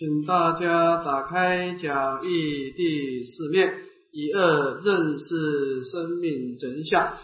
[0.00, 7.18] 请大家打开讲义第四面，以二认识生命真相。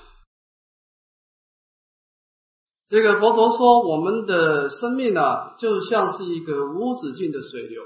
[2.87, 7.83] 这个佛陀说，我们的生命啊，就像是一个无止境的水流，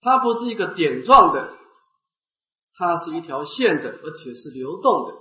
[0.00, 1.52] 它不是一个点状的，
[2.72, 5.14] 它是一条线的，而且是流动的。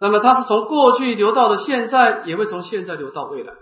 [0.00, 3.54] 那么，它是从过去流到了现在，也会从现在流到未来。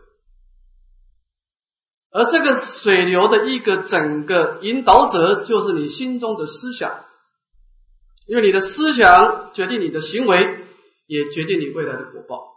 [2.14, 7.04] 而这个水流的一个整个引导者，就是你心中的思想，
[8.28, 10.64] 因为你的思想决定你的行为，
[11.06, 12.54] 也决定你未来的果报。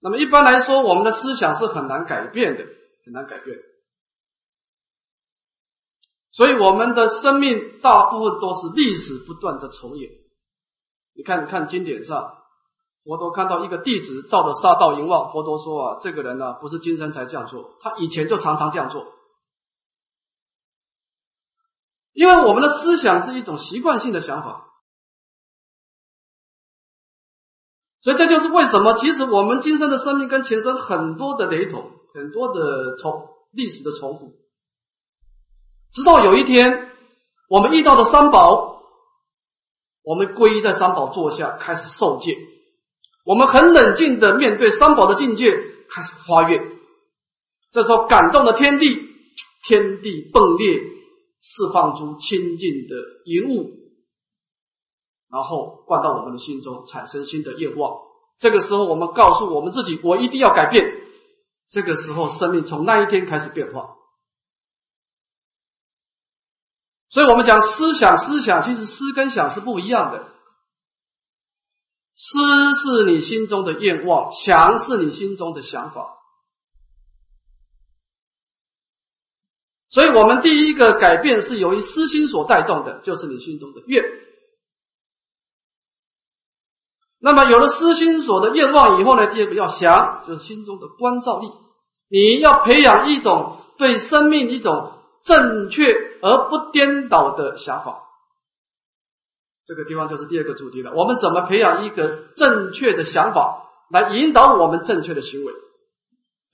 [0.00, 2.66] 那么一般来说，我们的思想是很难改变的，
[3.06, 3.58] 很难改变。
[6.30, 10.10] 所以我们的生命大部分都是历史不断的重演。
[11.14, 12.34] 你看，看经典上。
[13.08, 19.06] 佛陀看到一个弟子照着杀道淫妄，佛陀说啊，这个人呢不是今生才这样做，他以前就常常这样做。
[22.12, 24.68] 因为我们的思想是一种习惯性的想法，
[28.02, 34.34] 所以这就是为什么，其实我们今生的生命跟前生很多的雷同，很多的重历史的重复，
[35.92, 36.90] 直到有一天
[37.48, 38.82] 我们遇到了三宝，
[40.02, 42.36] 我们皈依在三宝座下，开始受戒。
[43.28, 45.54] 我们很冷静的面对三宝的境界，
[45.90, 46.66] 开始花月。
[47.70, 48.86] 这时候感动的天地，
[49.64, 50.80] 天地迸裂，
[51.42, 53.70] 释放出清净的云雾，
[55.30, 57.98] 然后灌到我们的心中，产生新的愿望。
[58.38, 60.90] 这个时候，我们告诉我们自己：我一定要改变。
[61.70, 63.96] 这个时候，生命从那一天开始变化。
[67.10, 70.32] 所以我们讲思想，思想其实思跟想是不一样的。
[72.20, 76.16] 思是你心中的愿望，想是你心中的想法。
[79.88, 84.04] 所以，我们第一个改变是由于私心所带动的，就是你心中的愿。
[87.20, 91.48] 那么，有了私心所的愿望以后呢，第二个要想，就是心中的关照力。
[92.10, 94.92] 你要培养一种对生命一种
[95.22, 95.84] 正确
[96.20, 98.07] 而不颠倒的想法。
[99.68, 100.94] 这个地方就是第二个主题了。
[100.94, 105.52] 我们怎么培养一个正确的想法，来引导我们正确的行为？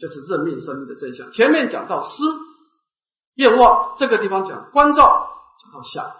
[0.00, 1.30] 就是认命生命的真相。
[1.30, 2.24] 前面讲到思、
[3.36, 5.28] 愿望，这个地方讲关照，
[5.62, 6.12] 讲到想。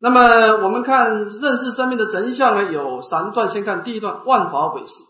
[0.00, 3.50] 那么我们看认识生命的真相呢，有三段。
[3.50, 5.04] 先看第一段，万法唯识。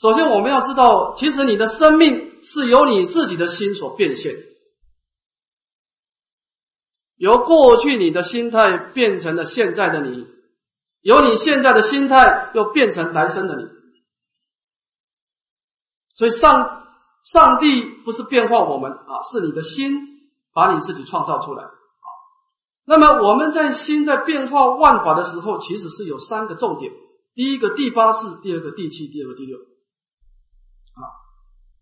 [0.00, 4.34] 首先我们要知道，其实你的生命是由你自己的心所变现。
[7.16, 10.26] 由过去你的心态变成了现在的你，
[11.00, 13.66] 由你现在的心态又变成来生的你，
[16.14, 16.86] 所以上
[17.22, 19.92] 上帝不是变化我们啊，是你的心
[20.52, 21.70] 把你自己创造出来啊。
[22.84, 26.92] 那么我们在心在变化万法的时候，其实是有三个重点：
[27.34, 31.00] 第一个第八世，第二个第七，第二个第六啊。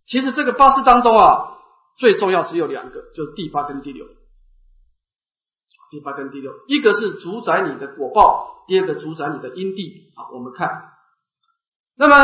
[0.06, 1.58] 其实这个八世当中啊，
[1.96, 4.06] 最重要只有两个，就是第八跟第六。
[5.94, 10.10] 第八跟第六，一个是主宰你的果报，第二个主宰你的因地。
[10.16, 10.90] 好，我们看，
[11.96, 12.16] 那么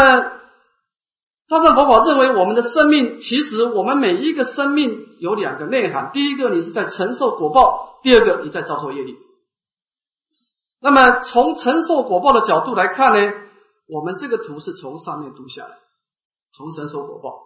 [1.49, 9.17] 大乘佛法认为，我们的生命其实我们每一个生命有两个内涵：第一个你是在承受果报，第二个你在遭受业力。
[10.81, 13.33] 那么从承受果报的角度来看呢，
[13.89, 15.77] 我们这个图是从上面读下来，
[16.57, 17.39] 从承受果报。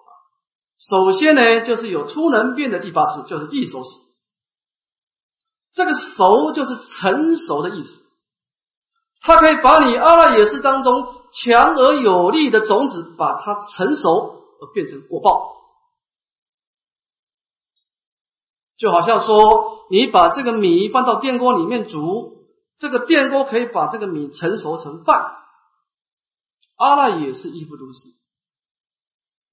[0.79, 4.01] 首先呢，就是有出能变的第八识，就是易所识。
[5.75, 8.05] 这个熟就是成熟的意思，
[9.21, 15.53] 它可以把你阿赖耶识当中强而有力的种子，把它成熟而变成果报。
[18.77, 22.47] 就好像说，你把这个米放到电锅里面煮，
[22.77, 25.33] 这个电锅可以把这个米成熟成饭。
[26.77, 28.09] 阿赖耶是亦复如是，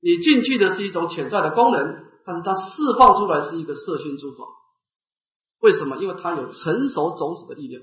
[0.02, 4.46] 你进去的是一种潜在的功能，但是它释放出来是一个色心诸法。
[5.62, 5.98] 为什么？
[5.98, 7.82] 因为它有成熟种子的力量。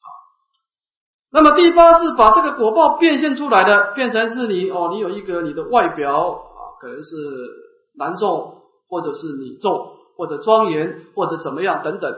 [0.00, 0.08] 好，
[1.30, 7.14] 那么第八是把这个果报变现出来的，变成是你哦，你有一个你的外表啊，可能是
[7.94, 12.10] 男众，或者是女众，或者庄严，或者怎么样等等。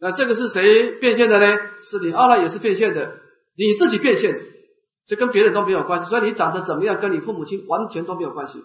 [0.00, 1.58] 那这个是谁变现的呢？
[1.82, 3.20] 是你阿赖也是变现的，
[3.56, 4.40] 你自己变现的，
[5.06, 6.06] 这跟别人都没有关系。
[6.08, 8.64] 所以你长得怎么样，跟你父母亲完全都没有关系。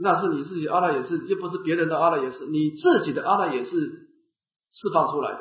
[0.00, 3.76] 那是你自己阿赖耶识，又不是别人的阿赖耶识，你自己的阿赖耶识
[4.70, 5.40] 释放出来的。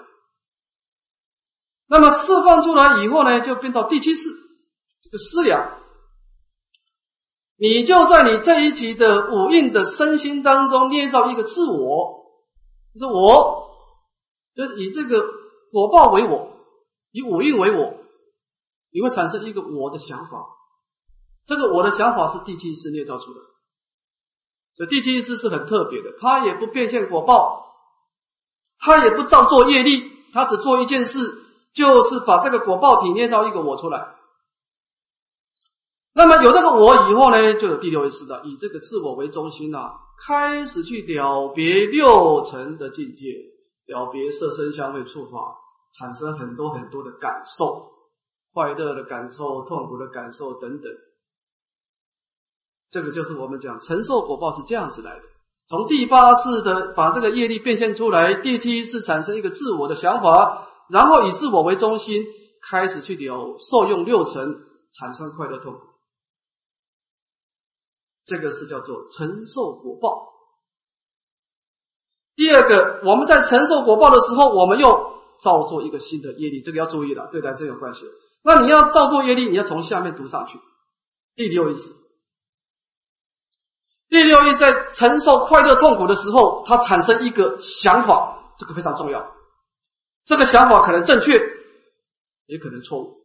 [1.87, 4.29] 那么释放出来以后呢，就变到第七世
[5.01, 5.77] 这个思量，
[7.57, 12.25] 你就在你这一集的五蕴的身心当中捏造一个自我，
[12.93, 13.69] 就是我，
[14.55, 15.23] 就是以这个
[15.71, 16.57] 果报为我，
[17.11, 17.93] 以五蕴为我，
[18.91, 20.47] 你会产生一个我的想法。
[21.45, 23.45] 这个我的想法是第七意识捏造出来的，
[24.77, 27.73] 所以第七意识是很特别的，它也不变现果报，
[28.79, 31.33] 它也不造作业力，它只做一件事，
[31.73, 34.13] 就是把这个果报体捏造一个我出来。
[36.13, 39.93] 那么有这个我以后呢，就有第六意识的，以这个自我为中心啊，
[40.27, 43.33] 开始去了别六层的境界，
[43.87, 45.57] 了别色身香味触法，
[45.97, 47.91] 产生很多很多的感受，
[48.53, 50.91] 快乐的感受、痛苦的感受等等。
[52.89, 55.21] 这个就是我们讲承受果报是这样子来的，
[55.67, 62.25] 从第八世的把这个业力变现出来，第七是产生一个自我的想法，然后以自我为中心
[62.69, 64.61] 开始去流受用六尘，
[64.97, 65.79] 产生快乐痛苦，
[68.25, 70.27] 这个是叫做承受果报。
[72.37, 75.11] 第二个，我们在承受果报的时候，我们又
[75.41, 78.05] 造作一个新的业力，这个要注意了，对来生有关系。
[78.45, 80.57] 那你要造作业力，你要从下面读上去，
[81.35, 81.91] 第六意识。
[84.09, 89.33] 第六意在承受快乐痛苦的时候，他产生一个想法，这个非常重要。
[90.23, 91.33] 这个想法可能正确，
[92.45, 93.17] 也可能错误。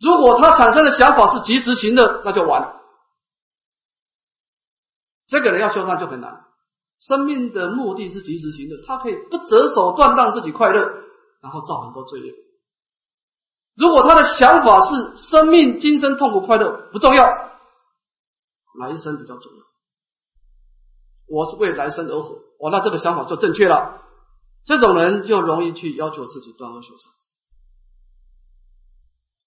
[0.00, 2.80] 如果他产生的想法是及时行的，那就完了。
[5.28, 6.44] 这个人要修上就很难。
[6.98, 10.80] 生命的目的是及时行的，他可以不择手段让自己快乐，
[11.42, 12.34] 然后造很多罪业。
[13.76, 17.49] 如果他的想法是生命今生痛苦快乐不重要。
[18.80, 19.58] 来生比较重要，
[21.28, 24.02] 我是为来生而活，我，那这个想法就正确了。
[24.64, 27.12] 这种人就容易去要求自己断恶修善。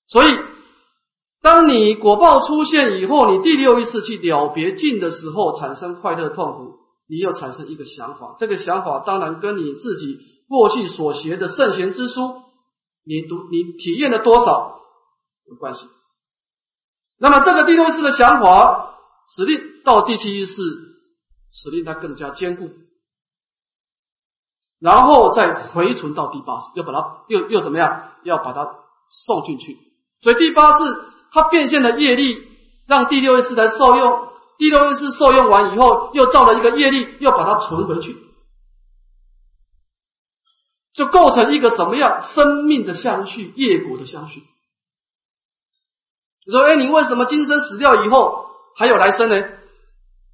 [0.08, 0.40] 所以，
[1.42, 8.36] 当你果报出现以后，你第六意识去了别境的时候，产生快乐痛苦，你又产生一个想法。
[8.40, 12.42] 这个想法当然跟你自己过去所学的圣贤之书，
[13.06, 14.80] 你读你体验了多少
[15.50, 15.88] 有关系。
[17.20, 18.93] 那么，这个第六意识的想法。
[19.30, 20.62] 使令到第七意识，
[21.52, 22.72] 使令它更加坚固，
[24.80, 28.12] 然后再回存到第八识，要把它又又怎么样？
[28.24, 28.76] 要把它
[29.10, 29.78] 送进去。
[30.22, 30.84] 所以第八识
[31.32, 32.48] 它变现的业力，
[32.88, 34.34] 让第六意识来受用。
[34.58, 38.16] 第六意识受用完以后，又造了一个业力，又把它存回去，
[40.94, 44.44] 就构成一个什么样生命的相续、业果的相续。
[46.46, 48.53] 你说，哎，你为什么今生死掉以后？
[48.76, 49.36] 还有来生呢？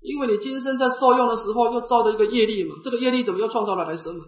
[0.02, 4.24] 因为你今生在受用的时候又造了一个业力嘛，这个业力怎么又创造了来生呢？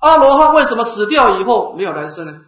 [0.00, 2.40] 阿罗汉为什么死掉以后没有来生呢？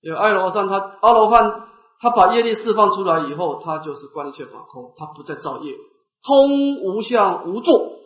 [0.00, 1.68] 有阿罗汉，他阿罗汉
[2.00, 5.76] 他把业力释放出来以后，他就是观一切法空，他不再造业，
[6.22, 7.98] 空无相无作，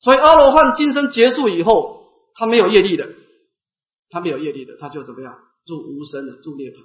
[0.00, 2.04] 所以阿罗汉今生结束以后，
[2.36, 3.08] 他没有业力的，
[4.10, 5.36] 他没有业力的，他就怎么样
[5.66, 6.76] 入无生的，入涅槃。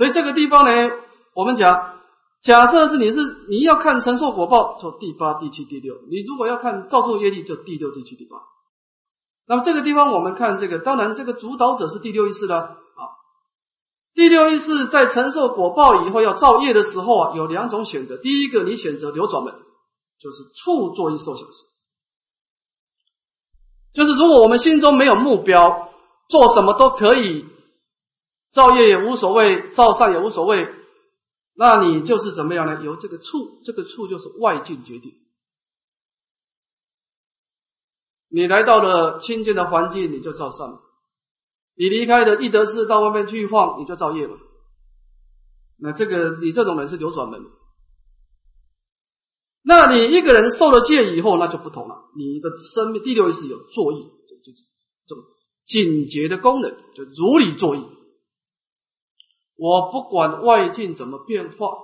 [0.00, 0.92] 所以这个地方呢，
[1.34, 2.00] 我们讲，
[2.40, 3.20] 假设是你是
[3.50, 8.38] 你要看承受果报，就第八、第七、第六；你如果要看造作业力，就第六、第七、第八。
[9.46, 13.02] 那么这个地方我们看这个，当然这个主导者是第六意识了啊。
[14.14, 18.16] 第六意识在承受果报以后要造业的时候啊，有两种选择。
[18.16, 19.52] 第一个，你选择流转门，
[20.18, 21.66] 就是处作一受想事，
[23.92, 25.90] 就是如果我们心中没有目标，
[26.30, 27.44] 做什么都可以。
[28.50, 30.74] 造业也无所谓，造善也无所谓，
[31.54, 32.82] 那你就是怎么样呢？
[32.84, 35.14] 由这个处，这个处就是外境决定。
[38.28, 40.80] 你来到了清净的环境，你就造善；
[41.76, 44.36] 你离开的易德寺到外面去晃，你就造业嘛。
[45.78, 47.40] 那这个你这种人是流转门。
[49.62, 52.10] 那你一个人受了戒以后，那就不同了。
[52.16, 54.62] 你的生命第六意识有作意，就就是
[55.06, 55.24] 这种
[55.66, 57.84] 警觉的功能，就如理作意。
[59.60, 61.76] 我不管外境怎么变化，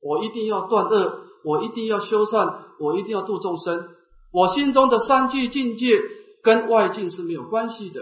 [0.00, 3.94] 我一定要断恶，我一定要修善，我一定要度众生。
[4.32, 6.00] 我心中的三句境界
[6.42, 8.00] 跟外境是没有关系的，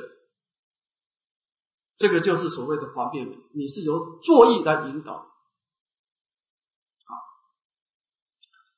[1.97, 3.26] 这个就是所谓的方便。
[3.53, 5.26] 你是由作意来引导。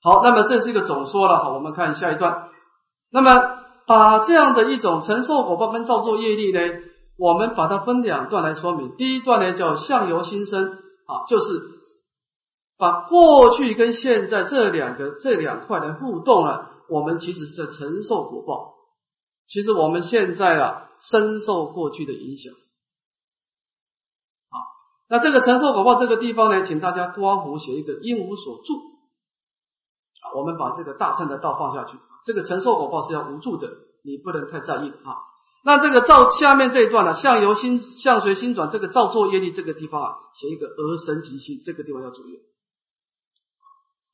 [0.00, 1.44] 好，好，那么这是一个总说了。
[1.44, 2.48] 好，我们看下一段。
[3.10, 3.34] 那么
[3.86, 6.87] 把这样的一种承受果报跟造作业力呢？
[7.18, 8.94] 我们把它分两段来说明。
[8.96, 11.62] 第一段呢叫相由心生啊，就是
[12.78, 18.76] 把过去跟现在这两个这两块的互动啊，我们其实是在承受果报。
[19.48, 22.52] 其实我们现在啊，深受过去的影响。
[24.50, 24.56] 啊，
[25.08, 28.74] 那这个承受果报这个地方呢，请大家刮胡写一个因无所住。
[30.22, 31.98] 啊，我们把这个大乘的道放下去。
[32.24, 33.68] 这个承受果报是要无助的，
[34.04, 35.16] 你不能太在意啊。
[35.64, 42.38] 那这个造下面这一段呢，相由心相随心转，这个造作业力这个地方啊，写一个而神即心，这个地方要注意。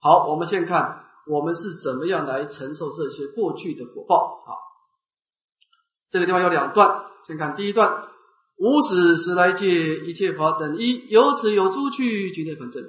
[0.00, 4.50] 好，我们先看我们是怎么样来承受这些过去的果报啊。
[6.10, 8.08] 这个地方有两段，先看第一段：
[8.56, 12.82] 无始时来界一切法等一，由此有诸趣具涅盘正。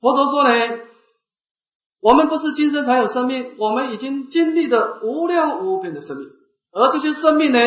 [0.00, 0.50] 佛陀说呢。
[2.02, 6.30] 我们不是今生才有生命，我们已经经历了无量无边的生命，
[6.72, 7.58] 而这些生命呢，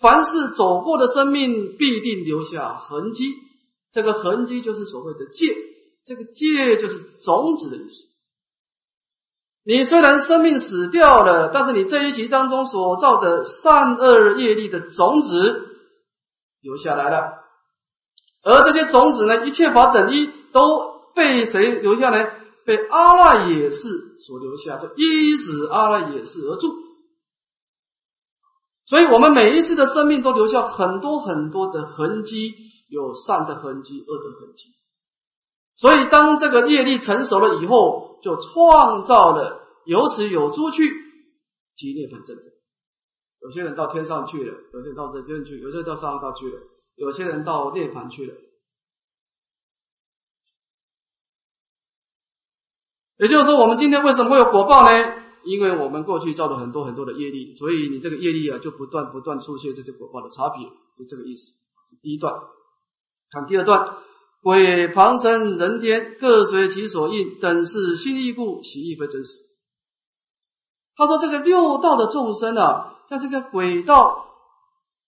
[0.00, 3.34] 凡是走过的生命，必定留下痕迹。
[3.92, 5.56] 这个痕迹就是所谓的界，
[6.04, 8.06] 这个界就是种子的意思。
[9.64, 15.68] 你虽然生命死掉了，但是你这一集当中所造的善恶业力的种子
[16.60, 17.32] 留下来了，
[18.42, 22.40] 而这些种子呢，一切法等一都被谁留下来？
[22.66, 26.74] 被阿赖耶识所留下，就依止阿赖耶识而住。
[28.86, 32.54] 所以，我们每一次的生命都留下很多很多的痕迹，
[32.88, 34.74] 有善的痕迹，恶的痕迹。
[35.76, 40.82] 所以，当这个业力成熟了以后，就创造了有此有诸去
[41.74, 42.44] 及涅盘正等。
[43.40, 46.60] 有些人到天上去了，有些人到人间去，有些人到上道去了，
[46.94, 48.34] 有些人到涅盘去了。
[53.16, 55.23] 也就是说，我们今天为什么会有果报呢？
[55.44, 61.52] 因为我们过去造了很多很多的业力，所以你这个业力啊，就不断不断出现这些果报的差别，是这个意思。
[61.88, 62.34] 是第一段，
[63.30, 63.98] 看第二段，
[64.42, 69.40] 鬼旁生人天各随其所应，等是心意故，喜亦非真实。
[70.96, 74.26] 他说这个六道的众生啊，像这个鬼道，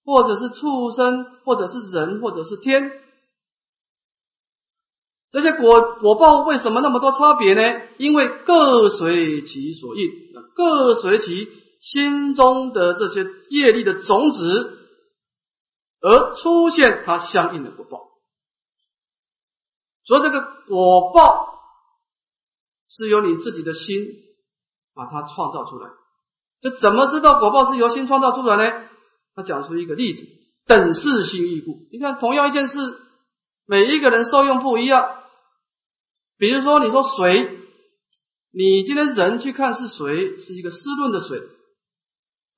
[0.05, 2.93] 或者是畜生，或者是人，或者是天。
[5.31, 7.83] 这些果果报为什么那么多差别呢？
[7.99, 10.11] 因为各随其所应，
[10.55, 11.49] 各随其
[11.81, 14.79] 心中的这些业力的种子
[16.01, 18.01] 而出现它相应的果报。
[20.05, 21.59] 所以这个果报
[22.89, 24.07] 是由你自己的心
[24.95, 25.91] 把它创造出来。
[26.61, 28.89] 这怎么知道果报是由心创造出来呢？
[29.35, 30.25] 他讲出一个例子：
[30.67, 31.87] 等视心异故。
[31.93, 32.79] 你看，同样一件事，
[33.67, 35.23] 每一个人受用不一样。
[36.39, 37.59] 比如说，你说水，
[38.53, 41.43] 你今天人去看是水，是一个湿润的水，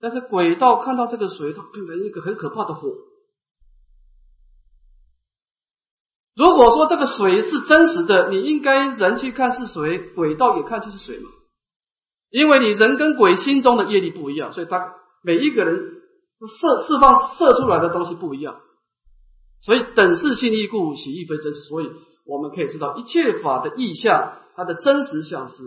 [0.01, 2.89] 但是鬼道看到这个水，它 变成一个很可怕的火。
[6.37, 11.31] 如果说这个水是真实的，你应该人去看是水，鬼道也看就是水嘛。
[12.31, 16.03] 因为你人跟鬼心中的业力不一样，所以他每一个人
[16.47, 18.61] 射释放射出来的东西不一样，
[19.63, 21.91] 所以等是性亦故，喜亦非真实，所以。
[22.31, 25.63] 我们可以知道，一切法的意象，它的真实相是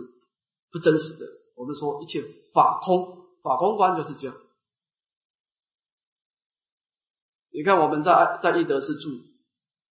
[0.70, 1.26] 不真实的。
[1.56, 2.22] 我们说一切
[2.54, 4.36] 法空，法空观就是这样。
[7.50, 9.24] 你看，我们在在义德寺住，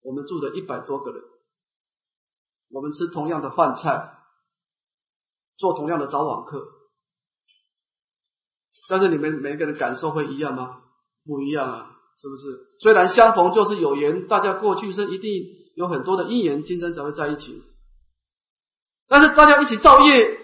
[0.01, 1.21] 我们住的一百多个人，
[2.69, 4.17] 我们吃同样的饭菜，
[5.57, 6.69] 做同样的早晚课，
[8.87, 10.83] 但是你们每个人感受会一样吗？
[11.25, 12.59] 不一样啊，是不是？
[12.81, 15.59] 虽然相逢就是有缘，大家过去生一定。
[15.73, 17.63] 有很多的因缘，今生才会在一起。
[19.07, 20.37] 但是大家一起造业，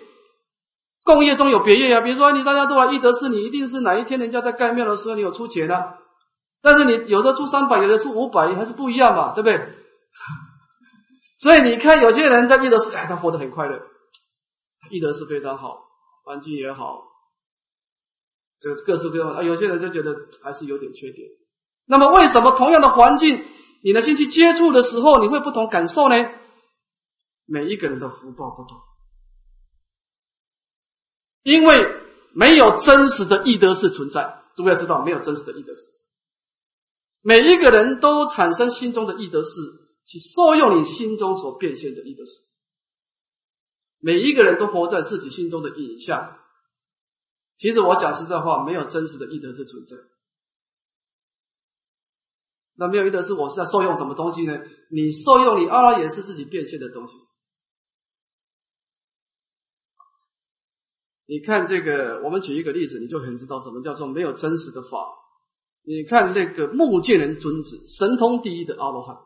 [1.04, 2.00] 共业中有别业啊。
[2.00, 5.98] 比如说，你大家都来义德寺，你一定是哪一天人家在盖庙的时候，你有出钱啊。
[6.62, 9.74] 但是你有的出三百，有的出五百，还是不一样嘛，对不对？
[11.40, 13.82] 所以你看，有些人在义德寺，哎，他活得很快乐，
[14.90, 15.82] 义德寺非常好，
[16.24, 17.04] 环境也好，
[18.62, 19.44] 这个各式各样啊。
[19.44, 21.28] 有些人就觉得还是有点缺点。
[21.88, 23.46] 那么，为什么同样的环境？
[23.82, 26.16] 你的心去接触的时候，你会不同感受呢？
[27.46, 28.78] 每一个人的福报不同，
[31.44, 31.96] 因为
[32.34, 34.44] 没有真实的义德是存在。
[34.58, 35.82] 诸位要知道，没有真实的义德是。
[37.22, 39.50] 每一个人都产生心中的义德是，
[40.06, 42.32] 去受用你心中所变现的义德是。
[44.00, 46.38] 每一个人都活在自己心中的影像。
[47.58, 49.96] 其实我讲实在话，没有真实的义德是存在。
[52.80, 54.62] 那没有意的是，我是在受用什么东西呢？
[54.92, 57.16] 你受用你阿拉也是自己变现的东西。
[61.26, 65.10] 你看这个，我们举一个例子，你就很知道什么叫做没有真实的法。
[65.84, 69.18] 你看那个目犍连尊子，神通第一的阿罗汉，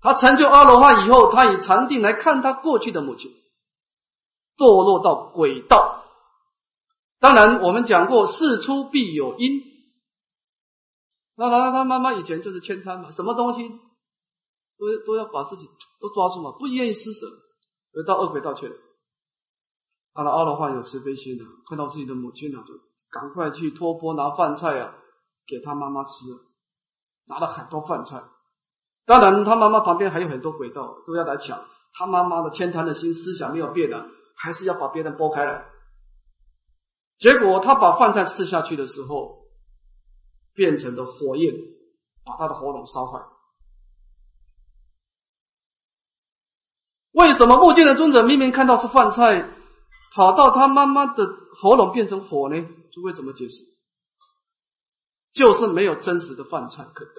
[0.00, 3.32] 他成就阿罗汉以后，他以禅定来看他过去的母亲，
[4.56, 6.04] 堕落到鬼道，
[7.20, 9.73] 当然，我们讲过事出必有因。
[11.36, 13.68] 那他他妈妈以前就是欠贪嘛，什么东西
[14.78, 15.68] 都都要把自己
[16.00, 17.26] 都抓住嘛，不愿意施舍，
[17.94, 18.76] 而到恶鬼道去了。
[20.12, 22.74] 阿拉阿罗汉有慈悲心的，看到自己的母亲呢，就
[23.10, 24.94] 赶快去托钵拿饭菜啊，
[25.46, 26.10] 给他妈妈吃，
[27.26, 28.22] 拿了很多饭菜。
[29.06, 31.64] 当然，他妈妈旁边还有很多鬼道都要来抢，
[31.94, 35.66] 他妈妈的欠贪的心思想没有变的，还是要把别人拨开来。
[37.18, 39.43] 结果他把饭菜吃下去的时候，
[40.54, 41.54] 变成了火焰，
[42.24, 43.22] 把他的喉咙烧坏。
[47.12, 49.50] 为什么目犍的尊者明明看到是饭菜？
[50.14, 51.26] 跑到他妈妈的
[51.60, 52.68] 喉咙变成火呢？
[52.92, 53.64] 诸位怎么解释？
[55.32, 57.10] 就是没有真实的饭菜可得。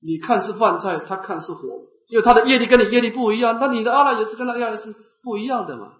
[0.00, 5.94] 你看是饭菜，他看是火，因为他的业力跟你业力不一样，那你的阿赖也是跟他阿赖是不一样的嘛。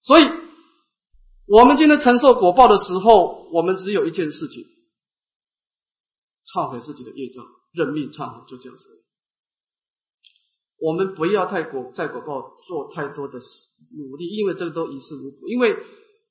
[0.00, 0.24] 所以，
[1.48, 4.66] 我们今天承受果报的时候，我们只有一件事情：
[6.44, 8.84] 忏悔自己的业障，认命忏悔，就这样子。
[10.78, 15.48] 我们不要太果在果报做太多的努力，因为这个都于事无补。
[15.48, 15.78] 因为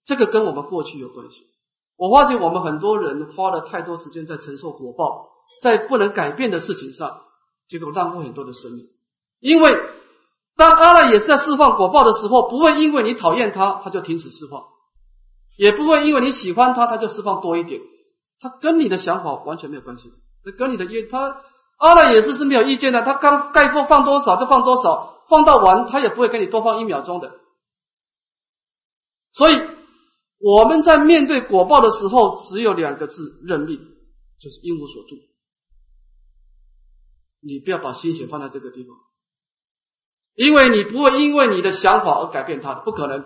[0.06, 1.48] 这个跟我们过去有关系。
[1.98, 5.30] 我发现我们很多人花了太多时间在承受果报，
[5.64, 7.24] 在不能改变的事情上，
[7.68, 8.86] 结果浪费很多的生命。
[9.40, 9.76] 因为
[10.56, 14.62] 当阿赖也是在释放果报的时候，不会因为你讨厌他，他就停止释放；
[15.58, 17.82] 也不会因为你喜欢他，他就释放多一点。
[18.40, 20.14] 他跟你的想法完全没有关系，
[20.46, 21.42] 那跟你的意他。
[21.78, 27.34] 阿赖也是是没有意见的，他刚该放放多少就放多少，放到完他也不会给你多放一秒钟的。
[29.34, 29.54] 所以
[30.40, 33.78] 我们在面对果报的时候，只有两个字：认命，
[34.40, 35.16] 就是因无所住。
[37.42, 38.96] 你不要把心血放在这个地方，
[40.36, 43.26] 因为你不会因为你的想法而改变它，不可能。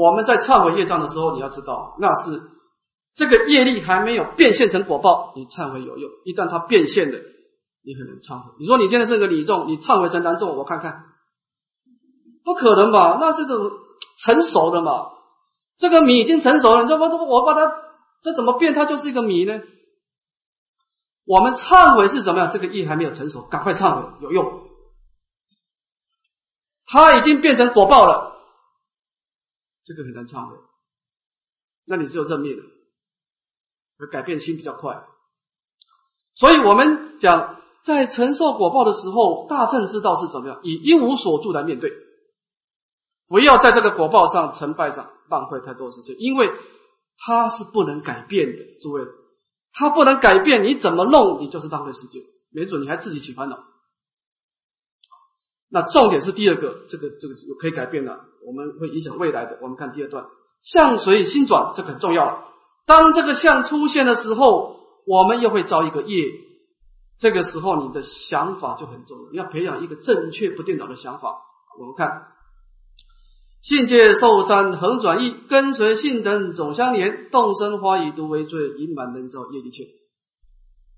[0.00, 2.40] 我们在忏悔业障的时候，你要知道那是。
[3.12, 7.18] 这个业力还没有变现成果报，你忏悔有用；一旦它变现了，
[7.84, 8.52] 你很难忏悔。
[8.60, 11.02] 你说你现在是个礼众，你忏悔成男众，我看看，
[12.44, 13.18] 不可能吧？
[13.20, 13.72] 那是种
[14.22, 15.08] 成熟的嘛？
[15.76, 17.72] 这个米已经成熟了，你说我怎么我把它
[18.22, 18.74] 这怎么变？
[18.74, 19.60] 它就是一个米呢？
[21.26, 22.48] 我们忏悔是怎么样？
[22.50, 24.62] 这个业还没有成熟，赶快忏悔有用。
[26.86, 28.29] 它已经变成果报了，
[29.90, 30.56] 这个很难忏悔。
[31.84, 32.62] 那你只有认命了。
[34.02, 35.04] 而改变心比较快，
[36.32, 40.60] 所以我们讲，在承受果报的时候，大圣之道是怎么样？
[40.62, 41.92] 以一无所住来面对，
[43.28, 46.50] 不要在这个果报上成败上浪费太多时间，因为
[47.18, 48.80] 它是不能改变的。
[48.80, 49.04] 诸位，
[49.74, 53.62] 它不能改变，你怎么弄，你就是浪费时间，没准你还自己起烦恼。
[55.68, 59.58] 那重点是第二个，这个这个可以改变的，我们会影响未来的。
[59.62, 60.26] 我们看第二段，
[60.62, 62.48] 相随心转，这很重要。
[62.86, 64.76] 当这个相出现的时候，
[65.06, 66.32] 我们又会造一个业。
[67.18, 71.36] 这个时候，你的想法就很重要，要培养一个正确不颠倒的想法。
[71.78, 72.28] 我们看，
[73.62, 79.84] 性界受三横转意，跟随性等总相连，动身花以毒为罪，隐满能造业力切。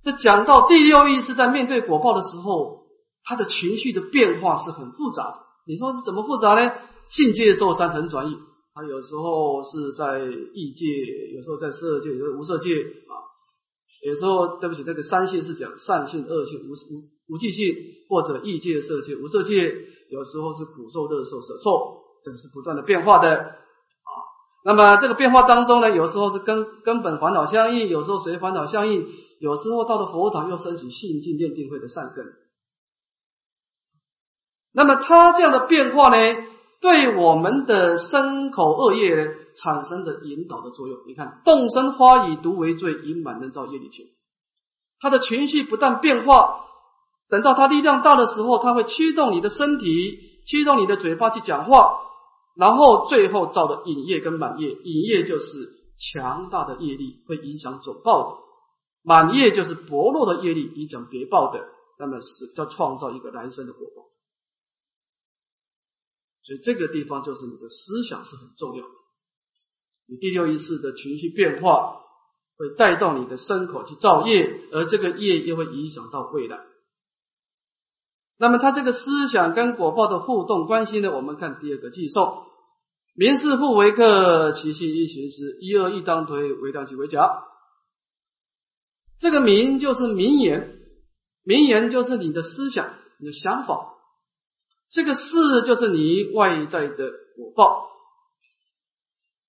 [0.02, 2.87] 这讲到第六意是在面对果报的时候，
[3.24, 5.40] 他的情绪的变化是很复杂的。
[5.66, 6.72] 你说是怎么复杂呢？
[7.14, 8.38] 性界受三横转意。
[8.75, 10.87] 他有时候是在异界，
[11.35, 13.12] 有时候在色界，有时候无色界啊。
[14.03, 17.77] 有时候对不起，那个三性是讲善性、恶性、无无无记性，
[18.09, 19.75] 或者异界、色界、无色界。
[20.09, 24.11] 有时候是苦受、乐受、舍受，这是不断的变化的啊。
[24.64, 29.07] 那么这个变化当中呢，有时候是根根本烦恼相应，有时候随烦恼相应，
[29.38, 32.25] 有时候到了佛堂又升起性净念定慧的善根。
[34.72, 36.51] 那么它这样的变化呢？
[36.83, 44.07] 对我们的身口恶业产生的引导的作用，你看，动身花以毒为罪，隐满能造业力情。
[44.99, 46.66] 他的情绪不断变化，
[47.29, 52.01] 等到他力量大的时候，他会驱动你的身体，驱动你的嘴巴去讲话，
[52.57, 54.73] 然后最后造的引业跟满业。
[54.73, 58.37] 引业就是强大的业力，会影响总报的；
[59.05, 61.64] 满业就是薄弱的业力，影响别报的。
[61.99, 64.03] 那么是叫创造一个来生的果报。
[66.44, 68.90] 所以这个地方就是你的思想是很重要的，
[70.09, 72.00] 你第六意识的情绪变化
[72.59, 76.61] 会带动你的身口去造业，而这个业又会影响到未来。
[78.38, 81.12] 那么他这个思想跟果报的互动关系呢？
[81.12, 82.44] 我们看第二个寄送：
[83.14, 87.44] 民事复为客，其性一行时，一恶一当推，为当即为假。
[89.20, 90.81] 这个名就是名言，
[91.44, 93.91] 名言就是你的思想、你的想法。
[94.92, 97.88] 这个事就是你外在的果报。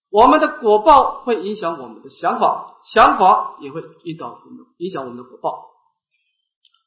[0.10, 5.65] 我们的果报会影响我们的想法，想法也会引导我们影响我们的果报。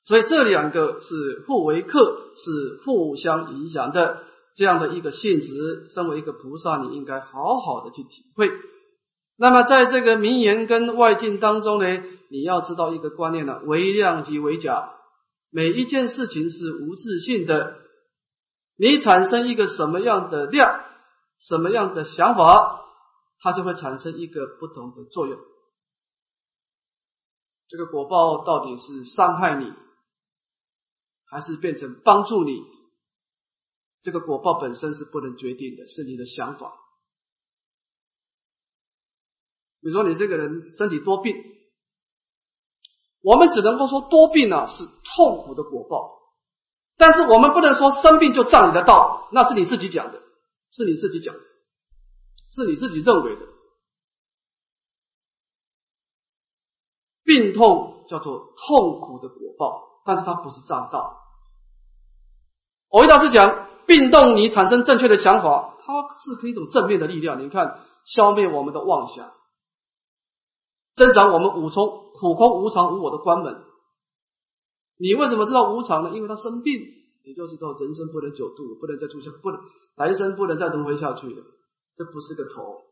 [0.05, 4.23] 所以这两个是互为克，是互相影响的
[4.55, 5.89] 这样的一个性质。
[5.91, 8.51] 身为一个菩萨，你应该好好的去体会。
[9.37, 14.93] 那么在这个名言跟外境当中呢，你要知道一个观念呢：为量即为假。
[15.51, 17.75] 每一件事情是无自性的，
[18.77, 20.85] 你产生一个什么样的量，
[21.39, 22.85] 什么样的想法。
[23.39, 25.39] 它就会产生一个不同的作用。
[27.69, 29.75] 这个果报到底是伤害你，
[31.27, 32.63] 还是变成帮助你？
[34.01, 36.73] 这个果报本身是不能决定的，是你的想法。
[39.83, 41.37] 比如说，你这个人身体多病，
[43.21, 46.26] 我们只能够说多病啊是痛苦的果报，
[46.97, 50.21] 但是我们不能说生病就占你的道，那是你自己讲的，
[50.71, 51.41] 是你自己讲的。
[52.49, 53.43] 是你自己认为的，
[57.23, 61.19] 病痛叫做痛苦的果报，但是它不是障道。
[62.89, 67.43] 我一大师讲，病痛你产生正确的想法，它是可以一种正面的力量。
[67.43, 69.35] 你看，消灭我们的妄想，
[70.95, 73.66] 增长我们五重苦空无常无我的关门。
[74.99, 76.11] 你为什么知道无常呢？
[76.15, 76.81] 因为他生病，
[77.25, 79.61] 也就是说人生不能久度，不能再出现，不能
[79.97, 81.43] 来生不能再轮回下去了。
[81.95, 82.83] 这不是个头，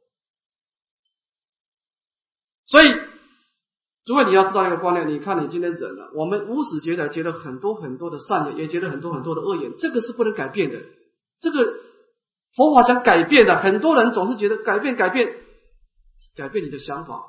[2.67, 2.87] 所以
[4.07, 10.83] 如果你要知道一个观念，你看你今天忍了，我们无始劫来结了很多很多的善言，也结了很多很多的恶言，这个是不能改变的。
[11.39, 11.75] 这个
[12.55, 15.35] 佛法讲改变的，很多人总是觉得改变改变
[16.37, 17.27] 改变你的想法。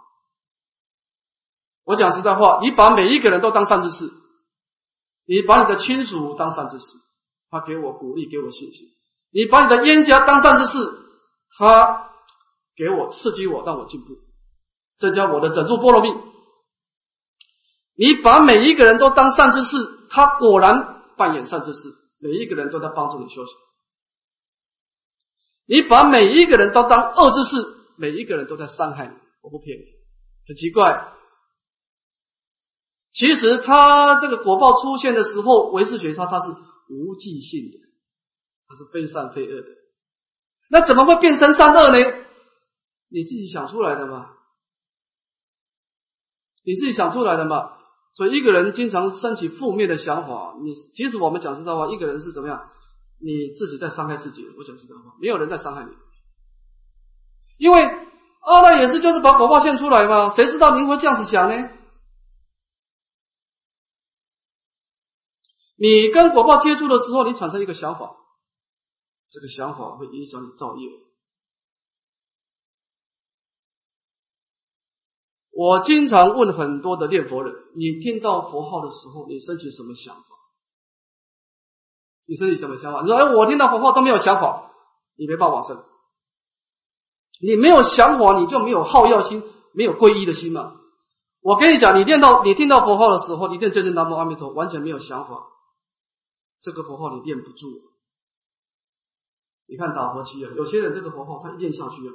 [1.83, 4.11] 我讲实在话，你把每一个人都当善知识，
[5.25, 6.85] 你把你的亲属当善知识，
[7.49, 8.87] 他给我鼓励，给我信心；
[9.31, 10.77] 你把你的冤家当善知识。
[11.57, 12.09] 他
[12.75, 14.07] 给我刺激我，让我进步，
[14.97, 16.09] 增加我的整住波罗蜜。
[17.95, 19.77] 你把每一个人都当善知识，
[20.09, 23.55] 他果然扮演善知识，每一个人都在帮助你修行。
[25.65, 27.65] 你把每一个人都当恶知识，
[27.97, 29.13] 每一个人都在伤害你。
[29.41, 29.83] 我不骗你，
[30.45, 31.14] 很奇怪。
[33.15, 37.77] 其实他这个果报出现的时候，唯识学说它是无记性的，
[38.67, 39.67] 它是非善非恶的。
[40.69, 41.97] 那怎么会变成善恶呢？
[43.09, 44.31] 你自己想出来的嘛？
[46.65, 47.71] 你自己想出来的嘛？
[48.15, 52.69] 所以一个人经常升起负面的想法，你即使我们讲实在话，一个人是怎么样？
[53.21, 54.45] 你自己在伤害自己。
[54.57, 55.91] 我讲实在话，没有人在伤害你，
[57.57, 60.31] 因为二代也是就是把果报现出来嘛。
[60.31, 61.69] 谁知道您会这样子想呢？
[65.75, 68.15] 你跟果报接触的时候，你产生一个想法。
[69.29, 70.89] 这个想法会影响你造业。
[75.51, 80.23] 我经常问很多的念佛人：你听到佛号的时候，你升起什么想法？
[82.27, 83.01] 你升起什么想法？
[83.01, 84.71] 你说：哎，我听到佛号都没有想法，
[85.15, 85.83] 你没办法生。
[87.41, 90.75] 你没有想法，你就没有好药心，没有皈依的心嘛。
[91.41, 95.47] 我跟你讲，你念到你听到佛号的时候，你念真正南无阿弥陀，完全没有想法，
[96.65, 97.67] 这个佛号你念不住。
[99.67, 102.13] 你看打佛七啊，有些人这个佛号他一念下去啊，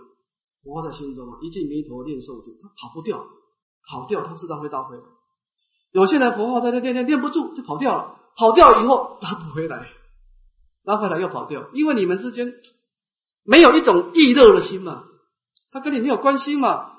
[0.65, 3.25] 佛号在心中啊，一进弥陀念受度，他跑不掉，
[3.89, 5.03] 跑掉他自然会倒回来。
[5.93, 9.89] 有些人佛号在那念念念不住就跑掉了，跑掉以后拉不回来，
[10.83, 12.53] 拉回来又跑掉，因为你们之间
[13.45, 15.05] 没有一种易乐的心嘛，
[15.71, 16.93] 他跟你没有关系嘛，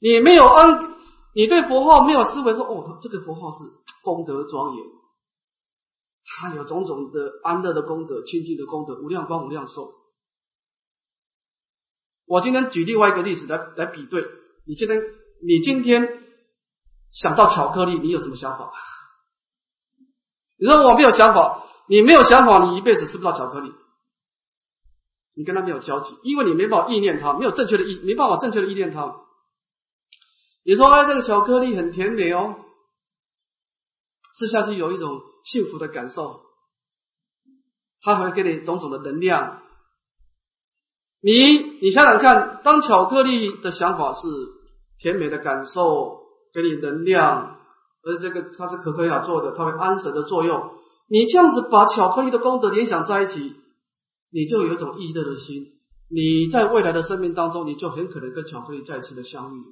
[0.00, 0.89] 你没有安，
[1.34, 3.58] 你对佛号没有思维说哦，这个佛号是
[4.02, 4.84] 功德庄严。
[6.24, 9.92] 他有种种的安乐的功德、清净的功德、无量光、无量寿。
[12.26, 14.24] 我今天举另外一个例子来来比对。
[14.66, 15.00] 你今天
[15.42, 16.22] 你今天
[17.10, 18.72] 想到巧克力，你有什么想法？
[20.58, 23.72] 你说我没有想法，你没有想法，你一辈子吃不到巧克力。
[25.36, 29.16] 你跟他没有交集，因为你没办法意念他，没有正确的意，没办法正确的意念他。
[30.70, 32.54] 你说哎，这个巧克力很甜美哦，
[34.38, 35.20] 吃下去有一种。
[35.42, 36.42] 幸福的感受，
[38.02, 39.62] 它会给你种种的能量。
[41.22, 44.28] 你你想想看，当巧克力的想法是
[44.98, 46.20] 甜美的感受，
[46.52, 47.58] 给你能量，
[48.04, 50.74] 而这个它是可可雅做的，它会安神的作用。
[51.08, 53.56] 你这样子把巧克力的功德联想在一起，
[54.30, 55.68] 你就有一种意乐的心。
[56.10, 59.62] 你在未来的生命当中，你就很可能跟巧克力再次的相遇。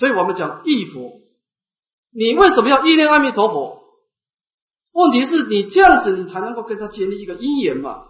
[0.00, 1.20] 所以我们讲义佛。
[2.10, 3.84] 你为什么要依念阿弥陀佛？
[4.92, 8.08] 问题是你这样子，你才能够跟他建立一个姻缘嘛。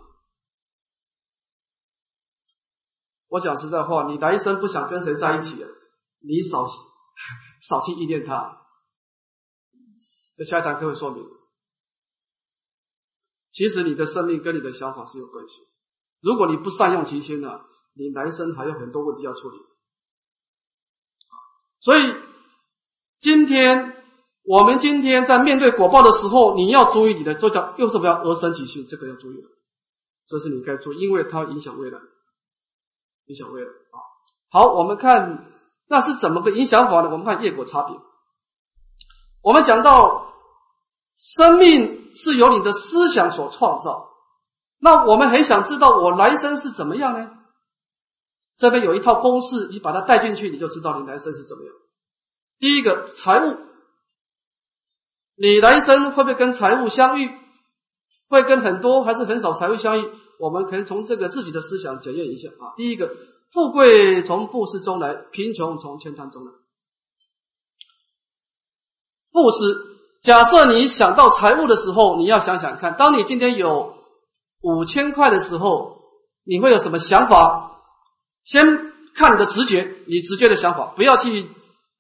[3.27, 5.57] 我讲实在话，你来生不想跟谁在一起，
[6.21, 6.65] 你少
[7.69, 8.57] 少去依念他。
[10.37, 11.27] 这下一堂课会说明，
[13.51, 15.55] 其实你的生命跟你的想法是有关系。
[16.23, 17.61] 如果你不善用其心呢，
[17.95, 19.59] 你来生还有很多问题要处理。
[21.81, 22.15] 所以
[23.21, 23.97] 今天。
[24.43, 29.37] 我们今天在面对果报的时候，你要注意你的，这叫又是不要而生己心，这个要注意，
[30.27, 31.99] 这是你该注意，因为它影响未来，
[33.27, 33.97] 影响未来啊。
[34.51, 35.45] 好，我们看
[35.89, 37.11] 那是怎么个影响法呢？
[37.11, 37.95] 我们看业果差别。
[39.43, 40.33] 我们讲到
[41.15, 44.09] 生命是由你的思想所创造，
[44.81, 47.31] 那我们很想知道我来生是怎么样呢？
[48.61, 51.73] 这边有一套公式，你把它带进去，你就知道你来生是怎么样。
[52.59, 53.57] 第一个财务。
[55.43, 57.31] 你来生会不会跟财务相遇？
[58.29, 60.11] 会跟很多还是很少财务相遇？
[60.39, 62.77] 我们可以从这个自己的思想检验一下啊。
[62.77, 63.17] 第一个，
[63.51, 66.53] 富贵从布施中来，贫穷从悭贪中来。
[69.33, 69.87] 布施，
[70.21, 73.95] 假设你想到财务的时候，你要想想看，当你今天有
[74.61, 76.03] 五千块的时候，
[76.45, 77.70] 你会有什么想法？
[78.51, 81.49] 先看你的直觉，你直接的想法，不要去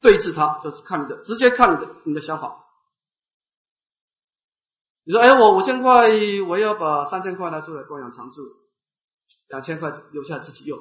[0.00, 2.64] 对峙它，就是看你的直接看你的你的想法。
[5.04, 6.10] 你说，哎，我五千块，
[6.48, 8.42] 我要把三千块拿出来供养常住，
[9.48, 10.80] 两千块留下自己用。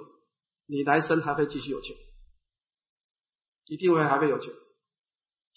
[0.66, 1.96] 你来生还会继续有钱，
[3.68, 4.52] 一定会还会有钱，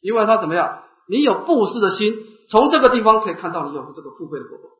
[0.02, 0.84] 因为他怎么样？
[1.08, 2.14] 你有布施的心，
[2.50, 4.71] 从这个地方可以看到你有这个富贵的果报。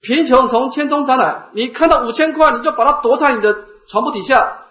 [0.00, 4.66] 贫穷从千中长来，你看到五千块，你就把它躲在你的床铺底下，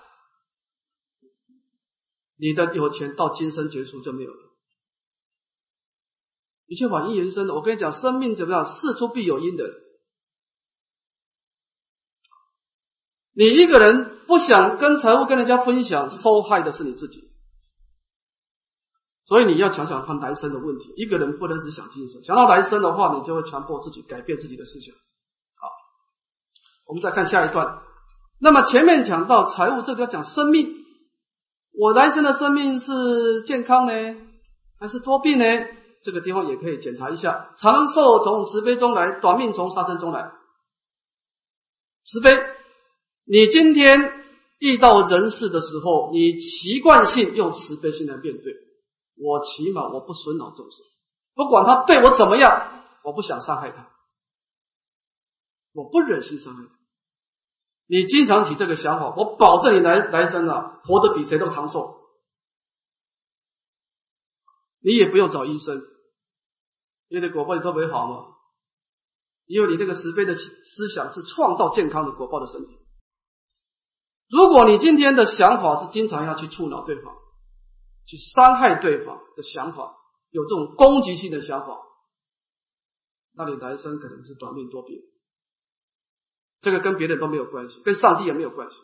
[2.38, 4.40] 你的有钱到今生结束就没有了。
[6.66, 8.66] 一切法因缘生的，我跟你讲，生命怎么样？
[8.66, 9.70] 事出必有因的。
[13.34, 17.32] 你一个人不想跟财务跟人家分享，受害的是你自己。
[19.24, 20.94] 所以你要想想看来生的问题。
[20.96, 24.96] 一个人不能只想今生，想到来生的话，你就会强迫自己改变自己的思想。
[26.88, 27.82] 我们再看下一段。
[28.40, 30.74] 那么前面讲到财务，这就要讲生命。
[31.80, 33.94] 我来生的生命是健康呢，
[34.80, 35.46] 还是多病呢？
[36.04, 40.32] 这个地方也可以检查一下，长寿从慈悲中来，短命从杀生中来。
[42.04, 42.32] 慈悲，
[43.26, 44.14] 你今天
[44.60, 48.54] 遇到人事的时候，你习惯性用慈悲心来面对。
[49.20, 50.86] 我起码我不损恼众生，
[51.34, 53.90] 不管他对我怎么样，我不想伤害他，
[55.74, 56.77] 我不忍心伤害他。
[57.88, 61.96] 你经常起这个想法，我保证你来来生啊，活得比谁都长寿。
[64.80, 65.82] 你也不用找医生，
[67.10, 68.36] 你的果报特别好嘛，
[69.46, 72.78] 因为你这个慈悲的思想是创造健康的果报的身体。
[74.30, 77.16] 如果你今天的想法是经常要去触恼对方、
[78.06, 79.96] 去伤害对方的想法，
[80.30, 81.80] 有这种攻击性的想法，
[83.34, 84.98] 那你来生可能是短命多病。
[86.68, 88.76] 这个跟别人都没有关系，跟上帝也没有关系。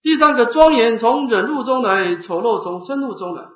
[0.00, 3.48] 第三个庄严从忍辱中来，丑陋从嗔怒中来。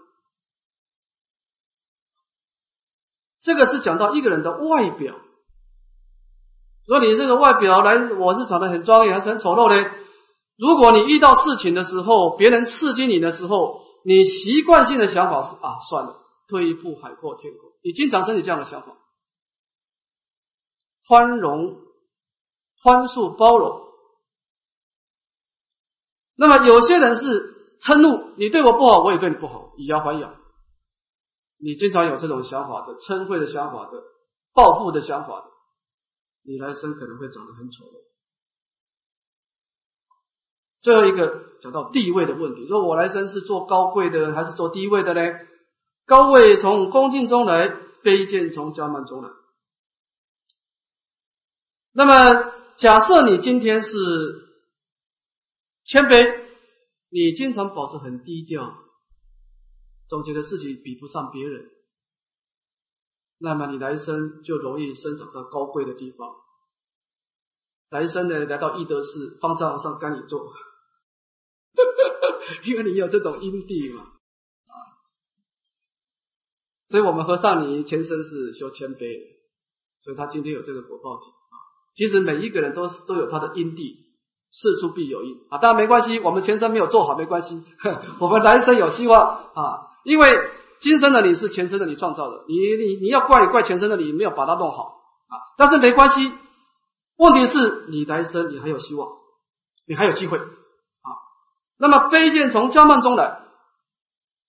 [3.39, 5.15] 这个是讲到一个人的外表。
[6.89, 9.89] 如果你这个外表来，我是长得很庄严，还是很丑陋呢？
[10.59, 16.17] 如果你遇到事情的时候，别人刺激你的时候，你习惯性的想法是啊，算了，
[16.49, 17.71] 退一步海阔天空。
[17.85, 18.97] 你经常生起这样的想法，
[21.07, 21.77] 宽容、
[22.83, 23.89] 宽恕、包容。
[26.37, 30.35] 那么有些人是嗔怒，你对我不好，我也对你不好，以牙还牙。
[31.59, 34.03] 你经常有这种想法的嗔恚的想法的
[34.55, 35.47] 报复的想法的，
[36.43, 38.01] 你来生可能会长得很丑陋。
[40.81, 45.21] 最后一个讲到地位的问题，说我来生是做高贵的人还是做低位的呢？
[46.07, 47.69] 高位从恭敬中来，
[48.03, 49.29] 卑贱从骄慢中来。
[51.93, 53.93] 那么假设你今天是
[55.85, 56.45] 谦卑，
[57.11, 58.75] 你经常保持很低调。
[60.09, 61.71] 总觉得自己比不上别人，
[63.39, 66.35] 那么你来生就容易生长在高贵的地方。
[67.91, 70.53] 来生呢，来到易德寺，方丈和尚跟你做，
[72.65, 74.75] 因为你有这种因地嘛，啊，
[76.89, 79.37] 所以我们和尚你前身是修谦卑，
[80.01, 81.27] 所以他今天有这个果报体。
[81.95, 84.07] 其实每一个人都是都有他的因地，
[84.51, 85.37] 事出必有因。
[85.51, 87.63] 啊，当然没关系，我们前生没有做好没关系，
[88.21, 90.29] 我们来生有希望啊，因为
[90.81, 96.33] 今生的你是前生的你创造的，你你你要怪也怪前生的你没有把它弄好啊，但是没关系，
[97.17, 99.09] 问题是你来生你还有希望，
[99.87, 101.11] 你还有机会啊，
[101.79, 103.43] 那么卑贱从骄慢中来，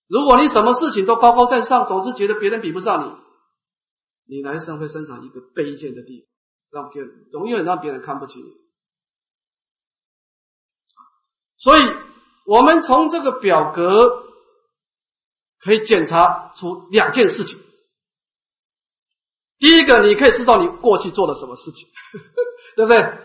[0.08, 3.18] 如果你什么事情都高高在上，总是觉得别人比不上
[4.26, 6.31] 你，你来生会生长一个卑贱的地方，
[6.72, 8.50] 让别人永远让别人看不起你。
[11.58, 11.82] 所以，
[12.46, 14.24] 我们从这个表格
[15.60, 17.60] 可以检查出两件事情。
[19.58, 21.88] 第一个，你可以知道你过去做了什么事情，
[22.74, 23.18] 对不对？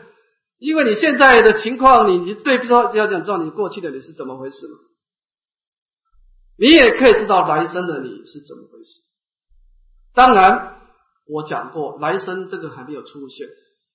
[0.60, 4.78] 因为你现在的情况，你你对比说要想知道你过去的你是怎么回事嘛？
[6.60, 9.02] 你也可以知道来生的你是怎么回事。
[10.14, 10.77] 当然，
[11.30, 13.48] 我讲过，来生这个还没有出现，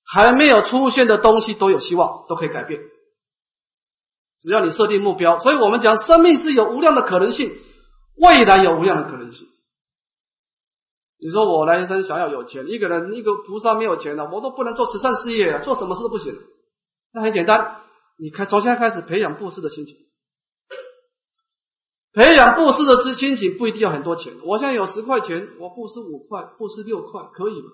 [0.05, 2.81] 还没有出现的东西都有希望，都可以改变。
[4.39, 7.55] 只要你设定目标，所以我们讲生命是有无量的可能性，
[8.17, 9.47] 未来有无量的可能性。
[11.19, 16.37] 你说我来生想要有钱，一个人一个菩萨没有钱了，我都不能做慈善事业，做什么事都不行。
[17.13, 17.77] 那很简单，
[18.19, 19.95] 你开从现在开始培养布施的心情，
[22.13, 24.35] 培养布施的是心情不一定要很多钱。
[24.45, 27.69] 我现在有十块钱，我布施五块，布施六块，可以吗？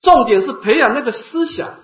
[0.00, 1.80] 重点是培养那个思想。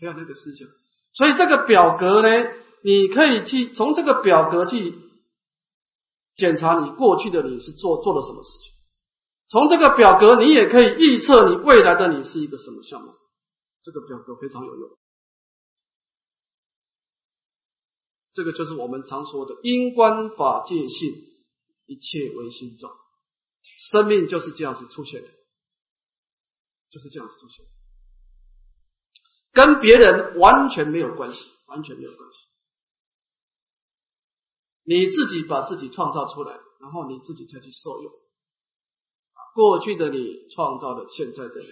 [0.00, 0.68] 培养那个思想，
[1.12, 2.50] 所以这个表格呢，
[2.82, 4.96] 你可以去从这个表格去
[6.36, 8.72] 检查你过去的你是做做了什么事情，
[9.48, 13.12] 从这个表格你也可以预测你未来的你是一个什么项目。
[13.82, 14.90] 这个表格非常有用，
[18.32, 21.12] 这个就是我们常说的因观法界性，
[21.86, 22.94] 一切唯心造，
[23.90, 25.28] 生命就是这样子出现的，
[26.90, 27.64] 就是这样子出现。
[29.52, 32.38] 跟别人完全没有关系，完全没有关系。
[34.84, 38.12] 你自己把自己创造出来，然后你自己再去受用。
[39.54, 41.66] 过去的你创造了现在的你，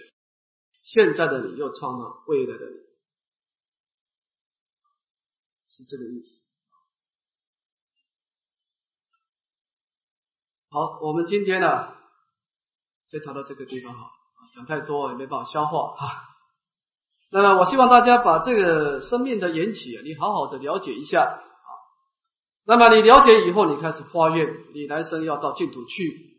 [0.81, 2.75] 现在的你又创造未来的你，
[5.65, 6.43] 是这个意思。
[10.77, 11.87] 好，我们今天呢，
[13.07, 14.11] 先谈到这个地方哈，
[14.53, 16.07] 讲太多也没办法消化哈。
[17.31, 21.69] 那么，我希望大家把这个生命的缘起，你好好的了解一下啊。
[22.63, 26.37] 那么你了解以后，你开始发愿，你来生要到净土去。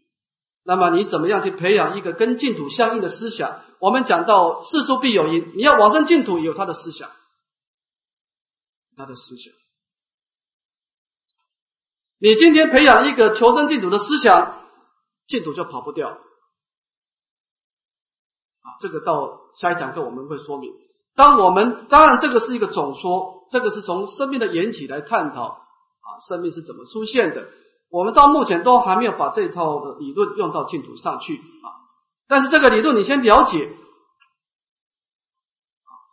[0.62, 3.62] 那么你怎么样去培养一个跟净土相应的思想？
[3.80, 7.10] 我们讲到事出必有因，你要往生净土，有他的思想，
[8.96, 9.52] 他的思想。
[12.20, 14.60] 你今天培养一个求生净土的思想，
[15.26, 16.18] 净土就跑不掉啊。
[18.80, 20.72] 这个到下一堂课我们会说明。
[21.14, 27.48] 当我们当然这个是一个总说，这个是从生命的缘起来探讨啊，生命是怎么出现的。
[27.88, 31.66] 我们到目前都还没有把这套的理论用到净土上去啊。
[32.26, 33.70] 但是这个理论你先了解，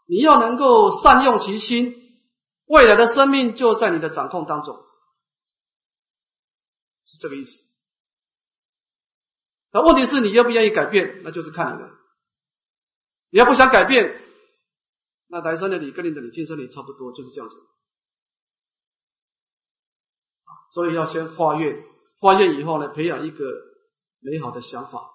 [0.07, 1.95] 你要能够善用其心，
[2.67, 4.77] 未来的生命就在你的掌控当中，
[7.05, 7.63] 是这个意思。
[9.71, 11.89] 那问题是你愿不愿意改变，那就是看你的。
[13.29, 14.21] 你要不想改变，
[15.27, 17.55] 那来生的你跟你的你今生你差不多，就是这样子。
[20.71, 21.83] 所以要先化愿，
[22.19, 23.45] 化愿以后呢，培养一个
[24.19, 25.11] 美好的想法，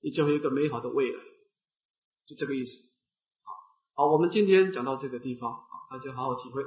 [0.00, 1.20] 你就有一个美好的未来，
[2.26, 2.88] 就这个意思。
[3.94, 6.64] 好，我们今天讲到这个地方，大家好好体会。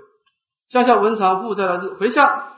[0.70, 2.56] 下下文长复再来是回向。